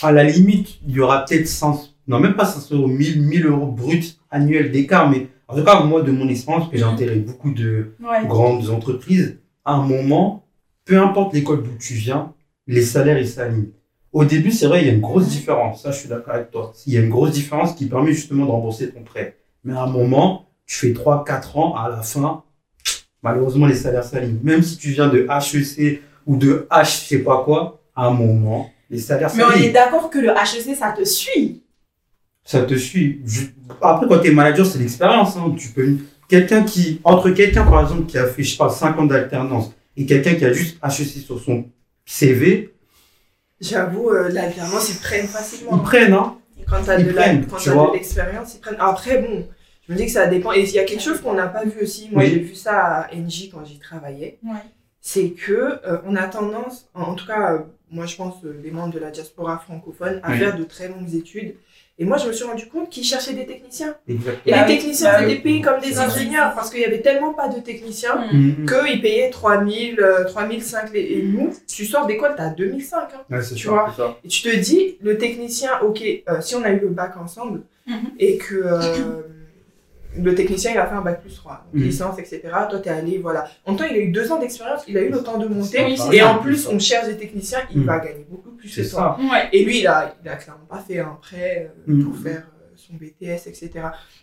[0.01, 3.45] À la limite, il y aura peut-être 100, non même pas 500 euros, 1000, 1000
[3.45, 7.15] euros bruts annuels d'écart, mais en tout cas, moi, de mon expérience, que j'ai intégré
[7.17, 8.25] beaucoup de Ouais.
[8.27, 10.43] grandes entreprises, à un moment,
[10.85, 12.33] peu importe l'école d'où tu viens,
[12.67, 13.69] les salaires, ils s'alignent.
[14.11, 15.83] Au début, c'est vrai, il y a une grosse différence.
[15.83, 16.71] Ça, je suis d'accord avec toi.
[16.87, 19.37] Il y a une grosse différence qui permet justement de rembourser ton prêt.
[19.63, 22.43] Mais à un moment, tu fais 3, 4 ans, à la fin,
[23.23, 24.39] malheureusement, les salaires s'alignent.
[24.43, 28.11] Même si tu viens de HEC ou de H, je sais pas quoi, à un
[28.11, 31.63] moment, les salaires Mais on est d'accord que le HEC, ça te suit.
[32.43, 33.21] Ça te suit.
[33.25, 33.45] Je-
[33.81, 35.35] Après, quand tu es manager, c'est l'expérience.
[35.37, 35.53] Hein.
[35.57, 35.95] Tu peux...
[36.27, 39.71] Quelqu'un qui, entre quelqu'un, par exemple, qui a fait, je sais pas, 5 ans d'alternance
[39.97, 41.65] et quelqu'un qui a juste HEC sur son
[42.05, 42.71] CV,
[43.61, 45.71] J'avoue, euh, l'alternance, ils prennent facilement.
[45.77, 46.37] ils prennent, hein.
[46.69, 46.77] Quand
[47.57, 47.87] tu vois.
[47.89, 48.75] de l'expérience, ils prennent.
[48.79, 49.47] Après, bon,
[49.87, 50.51] je me dis que ça dépend.
[50.51, 52.09] Et il y a quelque chose qu'on n'a pas vu aussi.
[52.11, 52.29] Moi, Oui.
[52.31, 54.39] j'ai vu ça à NJ quand j'y travaillais.
[54.43, 54.51] Ouais.
[55.07, 57.59] C'est que euh, on a tendance, en, en tout cas, euh,
[57.91, 60.39] moi, je pense euh, les membres de la diaspora francophone, à Oui.
[60.39, 61.53] faire de très longues études.
[61.99, 63.95] Et moi, je me suis rendu compte qu'ils cherchaient des techniciens.
[64.07, 64.55] Et Exactement.
[64.57, 67.35] Bah les oui, techniciens, bah des pays comme des ingénieurs, parce qu'il y avait tellement
[67.35, 68.65] pas de techniciens Mhm.
[68.65, 70.91] qu'ils payaient 3000, euh, 3005.
[70.91, 73.09] les- Et nous, tu sors d'école, t'as 2005.
[73.13, 73.21] Hein.
[73.29, 73.93] Ouais, c'est Tu vois.
[73.95, 74.17] ça.
[74.23, 77.61] Et tu te dis, le technicien, ok, euh, si on a eu le bac ensemble
[77.85, 77.95] Mhm.
[78.17, 79.21] et que euh,
[80.17, 81.83] le technicien il a fait un bac plus 3, donc Mhm.
[81.87, 83.47] licence, etc., toi t'es allé, voilà.
[83.65, 85.47] En même temps, il a eu deux ans d'expérience, il a eu le temps de
[85.47, 85.83] monter.
[85.85, 87.85] Oui, et en plus, on cherche des techniciens, il Mhm.
[87.85, 89.17] va gagner beaucoup plus que toi.
[89.19, 89.25] ça.
[89.25, 89.49] Ouais.
[89.53, 92.03] Et lui, il a, il a clairement pas fait un prêt euh, Mhm.
[92.05, 93.71] pour faire euh, son BTS, etc.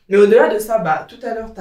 [0.09, 1.61] Mais au-delà de ça, bah, tout à l'heure, tu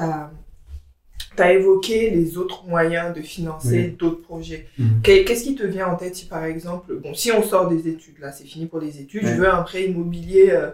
[1.42, 4.66] as, évoqué les autres moyens de financer d'autres projets.
[5.02, 7.88] Qu'est- Qu'est-ce qui te vient en tête si, par exemple, bon, si on sort des
[7.88, 10.70] études, là, c'est fini pour les études, je veux un prêt immobilier, euh,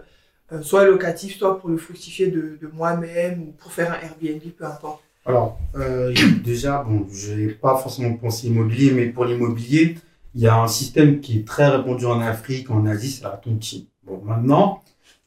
[0.51, 4.41] euh, soit locatif, soit pour le fructifier de, de moi-même ou pour faire un Airbnb,
[4.57, 5.01] peu importe.
[5.25, 9.97] Alors, euh, déjà, bon, je n'ai pas forcément pensé immobilier, mais pour l'immobilier,
[10.35, 13.31] il y a un système qui est très répandu en Afrique, en Asie, c'est la
[13.31, 13.85] tontine.
[14.05, 14.81] Bon, maintenant,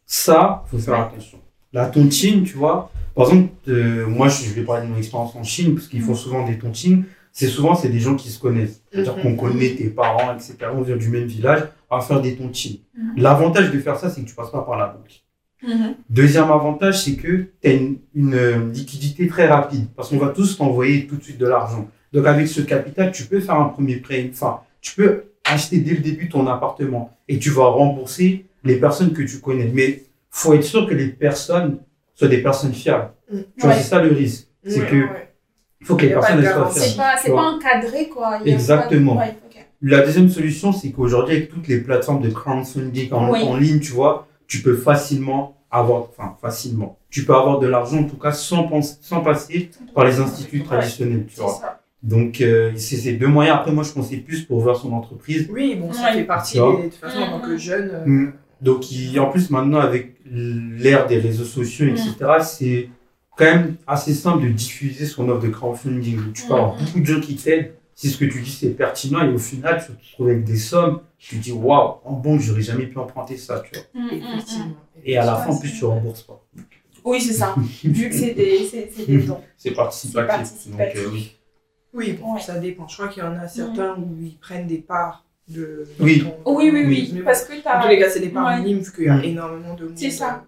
[0.07, 1.39] ça, faut faire attention.
[1.73, 5.35] La tontine, tu vois, par exemple, euh, moi, je je vais parler de mon expérience
[5.35, 7.05] en Chine, parce qu'ils font souvent des tontines.
[7.33, 8.83] C'est souvent, c'est des gens qui se connaissent.
[8.93, 9.23] C'est-à-dire Mhm.
[9.23, 10.57] qu'on connaît tes parents, etc.
[10.75, 12.79] On vient du même village, on va faire des tontines.
[12.97, 13.15] Mhm.
[13.17, 15.23] L'avantage de faire ça, c'est que tu passes pas par la banque.
[15.67, 15.95] Mhm.
[16.11, 20.29] Deuxième avantage, c'est que tu as une, une, euh, liquidité très rapide parce qu'on va
[20.29, 21.89] tous t'envoyer tout de suite de l'argent.
[22.13, 25.93] Donc avec ce capital, tu peux faire un premier prêt, enfin, tu peux acheter dès
[25.93, 29.71] le début ton appartement et tu vas rembourser les personnes que tu connais.
[29.73, 31.79] Mais faut être sûr que les personnes
[32.15, 33.11] soient des personnes fiables.
[33.33, 33.39] Mm.
[33.59, 34.49] Tu vois, c'est ça le risque.
[34.67, 35.32] C'est que ouais.
[35.83, 37.19] Il faut que les personnes soient fiables.
[37.23, 38.39] C'est pas, encadré, quoi.
[38.45, 39.17] Il y a Exactement.
[39.17, 39.67] pas de- ouais, ok.
[39.83, 43.43] La deuxième solution, c'est qu'aujourd'hui, avec toutes les plateformes de crowdfunding en, Oui.
[43.43, 47.99] en ligne, tu vois, tu peux facilement avoir, enfin, facilement, tu peux avoir de l'argent,
[47.99, 50.65] en tout cas, sans, penser, sans passer par les instituts Ouais.
[50.65, 51.51] traditionnels, tu C'est vois.
[51.61, 51.81] ça.
[52.03, 53.57] Donc, euh, c'est ces deux moyens.
[53.59, 55.49] Après, moi, je pensais plus pour ouvrir son entreprise.
[55.53, 56.13] Oui, bon, ça Ouais.
[56.15, 56.61] fait partie des.
[56.61, 57.59] De toute façon, en tant que Mhm.
[57.59, 57.91] jeune.
[57.93, 58.33] euh, Mm.
[58.61, 62.89] Donc, il- en plus, maintenant, avec l'ère des réseaux sociaux, etc., c'est
[63.37, 66.33] quand même assez simple de diffuser son offre de crowdfunding.
[66.33, 66.85] Tu peux avoir Mhm.
[66.85, 67.73] beaucoup de gens qui t'aident.
[67.95, 70.57] Si ce que tu dis, c'est pertinent, et au final, tu te retrouves avec des
[70.57, 73.85] sommes, tu te dis, waouh, en banque, j'aurais jamais pu emprunter ça, tu vois.
[73.95, 74.25] Mm, mm, mm.
[74.27, 74.75] Effectivement.
[75.05, 76.43] Et à la fin, en plus, tu rembourses pas.
[77.05, 77.55] Oui, c'est ça.
[77.85, 79.41] Vu que c'est des, c'est, des dons.
[79.57, 80.31] C'est participatif.
[80.31, 80.95] C'est participatif.
[80.95, 81.37] Donc, euh, oui.
[81.95, 82.41] Oui, bon, Ouais.
[82.41, 82.89] ça dépend.
[82.89, 85.61] Je crois qu'il y en a certains où ils prennent des parts de.
[85.61, 86.23] de Oui.
[86.45, 87.11] ton- Oui, oui, oui.
[87.13, 88.59] Mais bon, Parce que En tous t'as, les cas, c'est des parts Ouais.
[88.63, 89.25] minimes vu qu'il y a Mm.
[89.25, 89.93] énormément de monde.
[89.97, 90.45] C'est ça.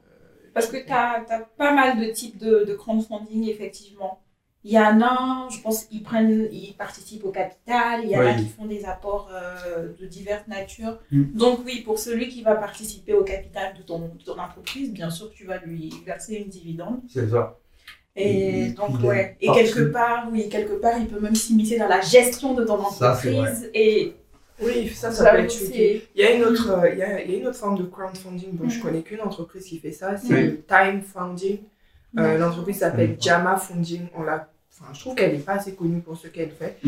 [0.54, 4.20] Parce que t'as, t'as pas mal de types de, de crowdfunding, effectivement.
[4.66, 8.00] Il y en a, je pense, ils prennent, ils participent au capital.
[8.02, 8.36] Il y en a Oui.
[8.44, 10.98] qui font des apports euh, de diverses natures.
[11.10, 11.36] Mm.
[11.36, 15.10] Donc oui, pour celui qui va participer au capital de ton, de ton entreprise, bien
[15.10, 17.00] sûr, tu vas lui verser une dividende.
[17.12, 17.58] C'est ça.
[18.16, 19.36] Et donc, ouais.
[19.40, 22.78] Et quelque part, oui, quelque part, il peut même s'immiscer dans la gestion de ton
[22.90, 23.70] Ça, entreprise.
[23.74, 24.14] et
[24.64, 26.02] Oui, ça, ça peut j'avoue, être tricky.
[26.14, 27.78] Il y a une autre, euh, il y a, il y a une autre forme
[27.78, 28.82] de crowdfunding dont je Mhm.
[28.82, 30.42] connais qu'une entreprise qui fait ça, c'est Oui.
[30.42, 31.58] le time funding.
[32.18, 33.16] Euh, L'entreprise s'appelle Mhm.
[33.20, 34.02] Jama Funding.
[34.16, 36.78] On l'a, enfin, je trouve qu'elle n'est pas assez connue pour ce qu'elle fait.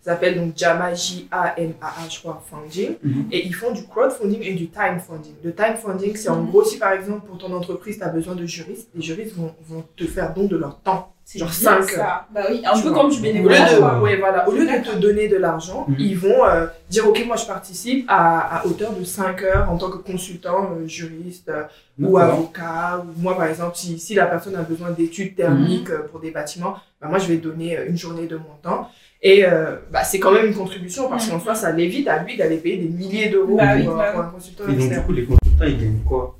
[0.00, 2.94] Ça s'appelle donc Jama J-A-M-A-A, je crois, Funding.
[3.02, 3.26] Mhm.
[3.32, 5.34] Et ils font du crowdfunding et du time funding.
[5.42, 6.50] Le time funding, c'est en Mhm.
[6.50, 9.52] gros si par exemple pour ton entreprise, tu as besoin de juristes, les juristes vont,
[9.66, 11.12] vont te faire don de leur temps.
[11.28, 12.24] C'est Genre bien cinq ça.
[12.32, 13.00] Bah oui, un Tu peu vois.
[13.02, 13.74] comme du Au lieu bénévolat.
[13.96, 15.96] de, ouais, voilà, au lieu de te donner de l'argent, Mhm.
[15.98, 19.76] ils vont euh, dire ok moi je participe à, à hauteur de 5 heures en
[19.76, 21.64] tant que consultant euh, juriste euh,
[22.00, 26.06] ou avocat ou moi par exemple si, si la personne a besoin d'études thermiques euh,
[26.08, 28.88] pour des bâtiments bah, moi je vais donner une journée de mon temps
[29.20, 31.32] et euh, bah, c'est quand même une contribution parce Mhm.
[31.32, 34.12] qu'en soi ça l'évite à lui d'aller payer des milliers d'euros Bah pour, oui, bah
[34.12, 36.36] pour un consultant Et donc, du coup, les consultants, ils gagnent quoi?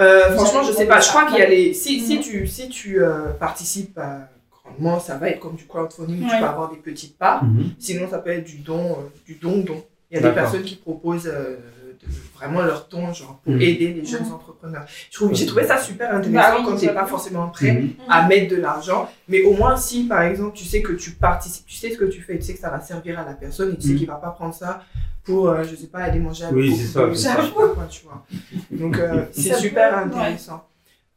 [0.00, 1.00] Euh, franchement, je sais pas.
[1.00, 1.28] Je crois ça.
[1.30, 1.74] qu'il y a les.
[1.74, 2.22] Si, si Mhm.
[2.22, 4.18] tu, si tu euh, participes euh,
[4.64, 7.44] grandement, ça va être comme du crowdfunding où tu peux avoir des petites parts.
[7.44, 7.72] Mhm.
[7.78, 8.94] Sinon, ça peut être du don, euh,
[9.26, 9.82] du don, don.
[10.10, 11.56] Il y a des personnes qui proposent euh,
[12.02, 13.60] de- vraiment leur don, genre pour Mhm.
[13.62, 14.84] aider les jeunes entrepreneurs.
[15.10, 17.82] Je trouve- J'ai trouvé ça super intéressant Bah oui, quand tu n'es pas forcément prêt
[18.08, 19.08] à mettre de l'argent.
[19.28, 22.04] Mais au moins, si par exemple, tu sais que tu participes, tu sais ce que
[22.06, 23.98] tu fais, tu sais que ça va servir à la personne et tu sais Mhm.
[23.98, 24.82] qu'il va pas prendre ça
[25.24, 27.36] pour, euh, je sais pas, aller manger avec Oui, ça, ça.
[27.54, 28.24] quoi, tu vois.
[28.70, 30.64] Donc, euh, c'est super peut- intéressant.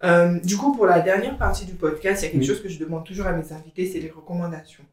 [0.04, 2.48] Euh, du coup, pour la dernière partie du podcast, il y a quelque Oui.
[2.48, 4.84] chose que je demande toujours à mes invités, c'est les recommandations.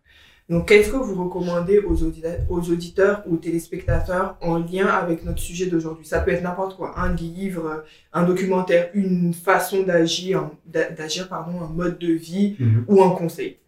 [0.49, 5.39] Donc, qu'est-ce que vous recommandez aux, auditeurs, aux auditeurs ou téléspectateurs en lien avec notre
[5.41, 6.05] sujet d'aujourd'hui?
[6.05, 11.61] Ça peut être n'importe quoi, un livre, un documentaire, une façon d'agir, d'a- d'agir pardon,
[11.63, 12.85] un mode de vie Mhm.
[12.89, 13.59] ou un conseil?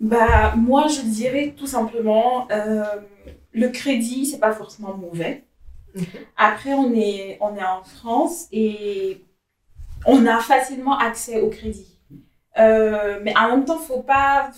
[0.00, 2.82] Bah, moi, je dirais tout simplement, euh,
[3.52, 5.44] le crédit, c'est pas forcément mauvais.
[5.94, 6.04] Mhm.
[6.36, 9.24] Après, on est, on est en France et
[10.06, 11.98] on a facilement accès au crédit.
[12.58, 14.50] Euh, mais en même temps, faut pas,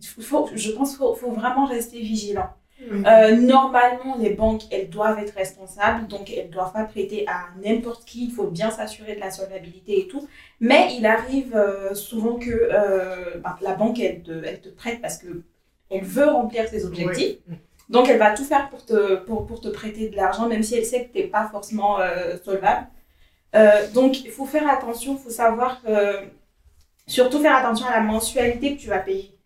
[0.00, 2.50] faut, faut- je pense qu'il faut, faut vraiment rester vigilant.
[3.06, 7.48] Euh, normalement, les banques, elles doivent être responsables, donc elles ne doivent pas prêter à
[7.62, 8.24] n'importe qui.
[8.24, 10.26] Il faut bien s'assurer de la solvabilité et tout.
[10.60, 12.70] Mais il arrive euh, souvent que
[13.38, 15.42] ben, la banque, elle te, elle te prête parce que
[15.90, 17.36] elle veut remplir ses objectifs.
[17.48, 17.56] Oui.
[17.90, 20.76] Donc, elle va tout faire pour te, pour, pour te prêter de l'argent, même si
[20.76, 22.86] elle sait que tu n'es pas forcément euh, solvable.
[23.56, 26.20] Euh, donc, il faut faire attention, il faut savoir que,
[27.08, 29.36] surtout faire attention à la mensualité que tu vas payer.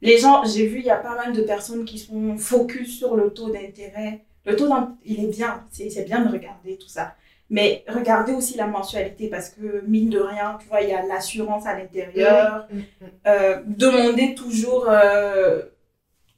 [0.00, 3.14] Les gens, j'ai vu, il y a pas mal de personnes qui sont focus sur
[3.14, 4.24] le taux d'intérêt.
[4.46, 4.68] Le taux,
[5.04, 7.14] il est bien, c'est bien de regarder tout ça.
[7.50, 11.04] Mais regardez aussi la mensualité parce que, mine de rien, tu vois, il y a
[11.06, 12.66] l'assurance à l'intérieur.
[12.72, 12.82] Mhm.
[13.26, 15.60] Euh, demandez toujours, euh,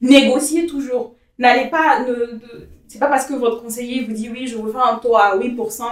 [0.01, 1.15] négociez toujours.
[1.39, 2.39] N'allez pas, ne,
[2.87, 5.37] c'est pas parce que votre conseiller vous dit oui, je vous fais un taux à
[5.37, 5.83] 8%,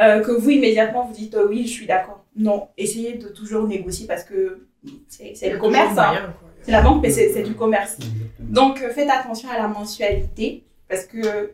[0.00, 2.24] euh, que vous immédiatement vous dites euh, oui, je suis d'accord.
[2.34, 4.66] Non, essayez de toujours négocier parce que
[5.08, 6.34] c'est le commerce, hein.
[6.62, 7.98] c'est la banque, mais c'est c'est du commerce.
[8.40, 11.52] Donc euh, faites attention à la mensualité parce que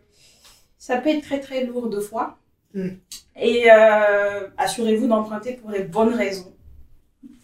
[0.79, 2.39] ça peut être très très lourd de fois.
[2.75, 2.89] Mm.
[3.41, 6.53] Et euh, assurez-vous d'emprunter pour les bonnes raisons.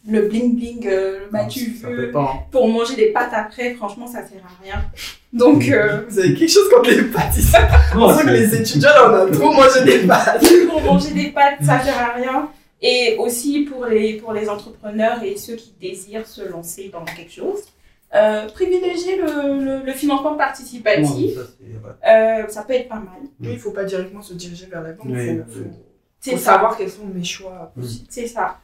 [0.07, 2.27] Le bling bling, euh, le m'as-tu Ça vu hein.
[2.51, 4.85] pour manger des pâtes après, franchement, ça sert à rien.
[5.33, 7.53] Donc, euh, Vous avez quelque chose contre les pâtes ici
[7.97, 10.45] Non, que les étudiants, là, on a trop mangé des pâtes.
[10.69, 12.51] pour manger des pâtes, ça sert à rien.
[12.83, 17.33] Et aussi pour les, pour les entrepreneurs et ceux qui désirent se lancer dans quelque
[17.33, 17.61] chose,
[18.15, 21.35] euh, privilégier le, le, le financement Non, participatif.
[21.35, 22.43] ça, c'est- ouais.
[22.45, 23.23] Euh, ça peut être pas mal.
[23.41, 25.07] Oui, il faut pas directement se diriger vers la banque.
[25.09, 25.65] Il Oui, faut, oui.
[25.65, 25.71] faut-
[26.21, 26.53] C'est faut ça.
[26.53, 28.07] savoir quels sont mes choix possibles.
[28.11, 28.59] C'est ça.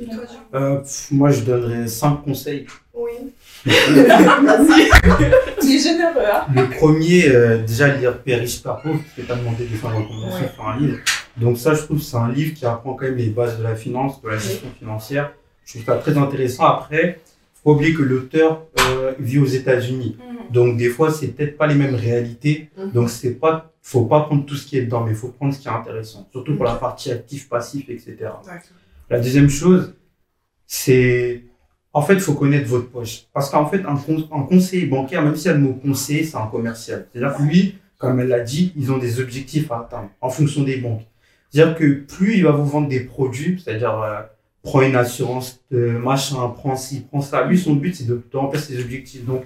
[0.00, 2.66] Et toi, Jean Euh, pff, moi, je donnerais 5 conseils.
[2.94, 3.10] Oui.
[5.60, 9.22] Tu es généreux, hein Le premier, euh, déjà lire Père riche, Père pauvre, parce que
[9.22, 10.52] tu as demandé des fois une recommandation Ouais.
[10.54, 10.98] sur un livre.
[11.36, 13.62] Donc ça, je trouve que c'est un livre qui apprend quand même les bases de
[13.62, 15.32] la finance, de la gestion financière.
[15.64, 16.64] Je trouve ça très intéressant.
[16.66, 17.20] Après,
[17.54, 20.16] faut pas oublier que l'auteur euh, vit aux États-Unis.
[20.50, 22.68] Donc des fois, c'est peut-être pas les mêmes réalités.
[22.76, 22.90] Mhm.
[22.92, 25.54] Donc c'est pas, faut pas prendre tout ce qui est dedans, mais il faut prendre
[25.54, 26.28] ce qui est intéressant.
[26.30, 28.14] Surtout pour la partie actif, passif, etc.
[28.20, 28.42] D'accord.
[29.10, 29.94] La deuxième chose,
[30.66, 31.44] c'est
[31.92, 33.26] en fait, il faut connaître votre poche.
[33.32, 36.36] Parce qu'en fait, un, con- un conseiller bancaire, même si elle le mot conseiller, c'est
[36.36, 37.06] un commercial.
[37.12, 40.64] C'est-à-dire que lui, comme elle l'a dit, ils ont des objectifs à atteindre en fonction
[40.64, 41.06] des banques.
[41.50, 44.22] C'est-à-dire que plus il va vous vendre des produits, c'est-à-dire euh,
[44.64, 47.46] prends une assurance, euh, machin, prends ci, prends ça.
[47.46, 49.24] Lui, son but, c'est de, remplir ses objectifs.
[49.24, 49.44] Donc,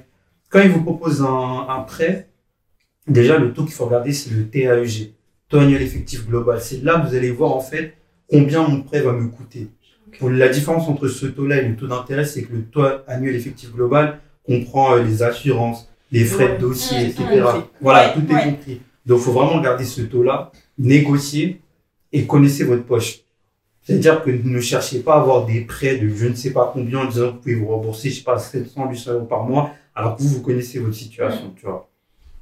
[0.49, 2.31] quand il vous propose un, un prêt,
[3.07, 5.12] déjà, le taux qu'il faut regarder, c'est le TAEG,
[5.51, 6.62] taux annuel effectif global.
[6.62, 7.97] C'est là que vous allez voir, en fait,
[8.29, 9.69] combien mon prêt va me coûter.
[10.23, 13.73] La différence entre ce taux-là et le taux d'intérêt, c'est que le taux annuel effectif
[13.73, 16.55] global comprend euh, les assurances, les frais Ouais.
[16.57, 17.43] de dossier, Ouais, etc.
[17.81, 18.81] Voilà, tout est compris.
[19.07, 21.61] Donc, il faut vraiment garder ce taux-là, négocier
[22.12, 23.21] et connaissez votre poche.
[23.83, 27.01] C'est-à-dire que ne cherchez pas à avoir des prêts de je ne sais pas combien
[27.01, 29.73] en disant que vous pouvez vous rembourser, je sais pas, 700, 800 euros par mois,
[29.95, 31.88] alors que vous, vous connaissez votre situation, tu vois.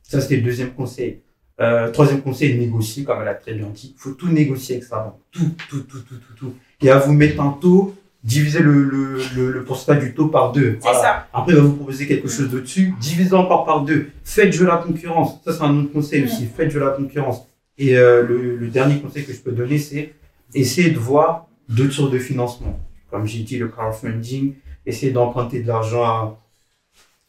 [0.02, 1.20] Ça, c'était le deuxième conseil.
[1.58, 3.94] Euh, troisième conseil, négocier, comme elle a très bien dit.
[3.96, 5.14] Il faut tout négocier avec sa banque.
[5.32, 6.54] Tout, tout, tout, tout, tout, tout.
[6.82, 10.52] Et à vous mettre un taux, diviser le, le, le, le pourcentage du taux par
[10.52, 10.76] deux.
[10.82, 11.28] C'est ça.
[11.32, 14.10] Après, il va vous proposer quelque chose de-dessus, divisez encore par deux.
[14.22, 15.40] Faites jouer la concurrence.
[15.44, 16.46] Ça, c'est un autre conseil aussi.
[16.46, 17.46] Faites jouer la concurrence.
[17.78, 20.12] Et euh, le, le dernier conseil que je peux donner, c'est
[20.54, 22.78] essayer de voir d'autres sources de financement.
[23.10, 26.38] Comme j'ai dit, le crowdfunding, essayer d'emprunter de l'argent à,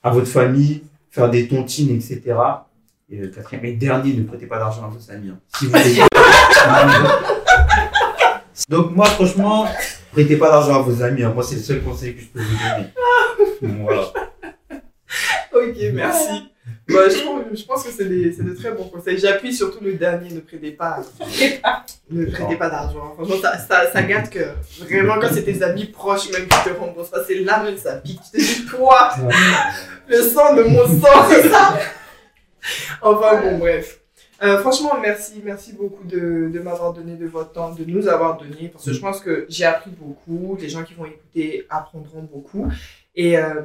[0.03, 2.21] à votre famille, faire des tontines, etc.
[3.09, 5.29] Et le quatrième et dernier, ne prêtez pas d'argent à vos amis.
[5.29, 5.39] hein.
[5.57, 6.01] Si vous voulez.
[8.69, 9.65] Donc moi, franchement,
[10.11, 11.23] prêtez pas d'argent à vos amis.
[11.23, 11.31] hein.
[11.33, 12.89] Moi, c'est le seul conseil que je peux vous donner.
[13.83, 14.01] Voilà.
[15.53, 16.51] Ok, merci.
[16.89, 19.17] Bah, je, pense que c'est des- c'est de très bons conseils.
[19.17, 20.99] J'appuie surtout le dernier, ne prêtez pas.
[22.11, 23.13] Ne prêtez pas d'argent.
[23.15, 24.39] Franchement, ça, ça, ça gâte que
[24.83, 27.95] vraiment quand c'est tes amis proches même qui te remboursent pas, c'est là même ça
[27.97, 28.19] pique.
[28.33, 29.11] Tu te dis, toi,
[30.07, 31.25] le sang de mon sang.
[31.29, 31.77] C'est ça.
[33.01, 34.01] Enfin bon, bref.
[34.43, 38.37] Euh, franchement, merci, merci beaucoup de, de m'avoir donné de votre temps, de nous avoir
[38.37, 42.21] donné, parce que je pense que j'ai appris beaucoup, les gens qui vont écouter apprendront
[42.21, 42.67] beaucoup.
[43.15, 43.61] Et euh,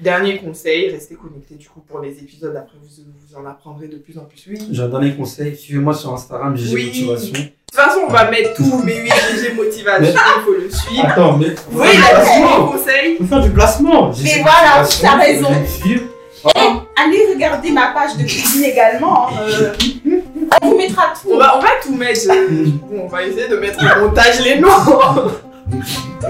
[0.00, 3.98] dernier conseil, restez connectés du coup pour les épisodes, après vous, vous en apprendrez de
[3.98, 4.44] plus en plus.
[4.48, 4.58] Oui.
[4.58, 6.86] De J'ai un dernier conseil, suivez-moi sur Instagram, GG Oui.
[6.86, 7.32] Motivation.
[7.32, 11.04] toute façon, on va mettre tout, mais oui, GG Motivation, il faut le suivre.
[11.06, 11.54] Attends, mais.
[11.70, 13.16] Oui, il a dit mon conseil.
[13.16, 14.10] Faut faire du placement.
[14.24, 16.79] Mais voilà, Motivation, t'as raison.
[17.04, 19.28] Allez regarder ma page de cuisine également.
[19.28, 19.72] hein, euh,
[20.62, 21.28] on vous mettra tout.
[21.32, 22.20] On va, on va tout mettre.
[22.30, 24.68] euh, du coup, on va essayer de mettre au montage les noms.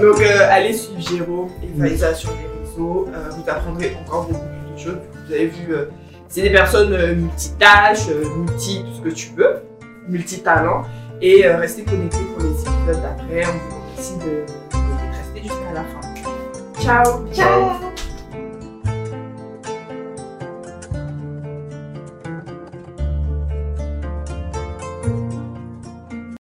[0.01, 3.07] Donc, euh, allez suivre Jérôme et Faïza sur les réseaux.
[3.13, 4.99] Euh, vous apprendrez encore beaucoup plus de choses.
[5.27, 5.85] Vous avez vu, euh,
[6.29, 9.61] c'est des personnes euh, multitâches, euh, multi, tout ce que tu veux,
[10.07, 10.83] multitalents.
[11.21, 13.43] Et euh, restez connectés pour les épisodes d'après.
[13.45, 14.45] On vous remercie de,
[14.77, 16.81] de rester jusqu'à la fin.
[17.03, 17.80] Ciao Ciao.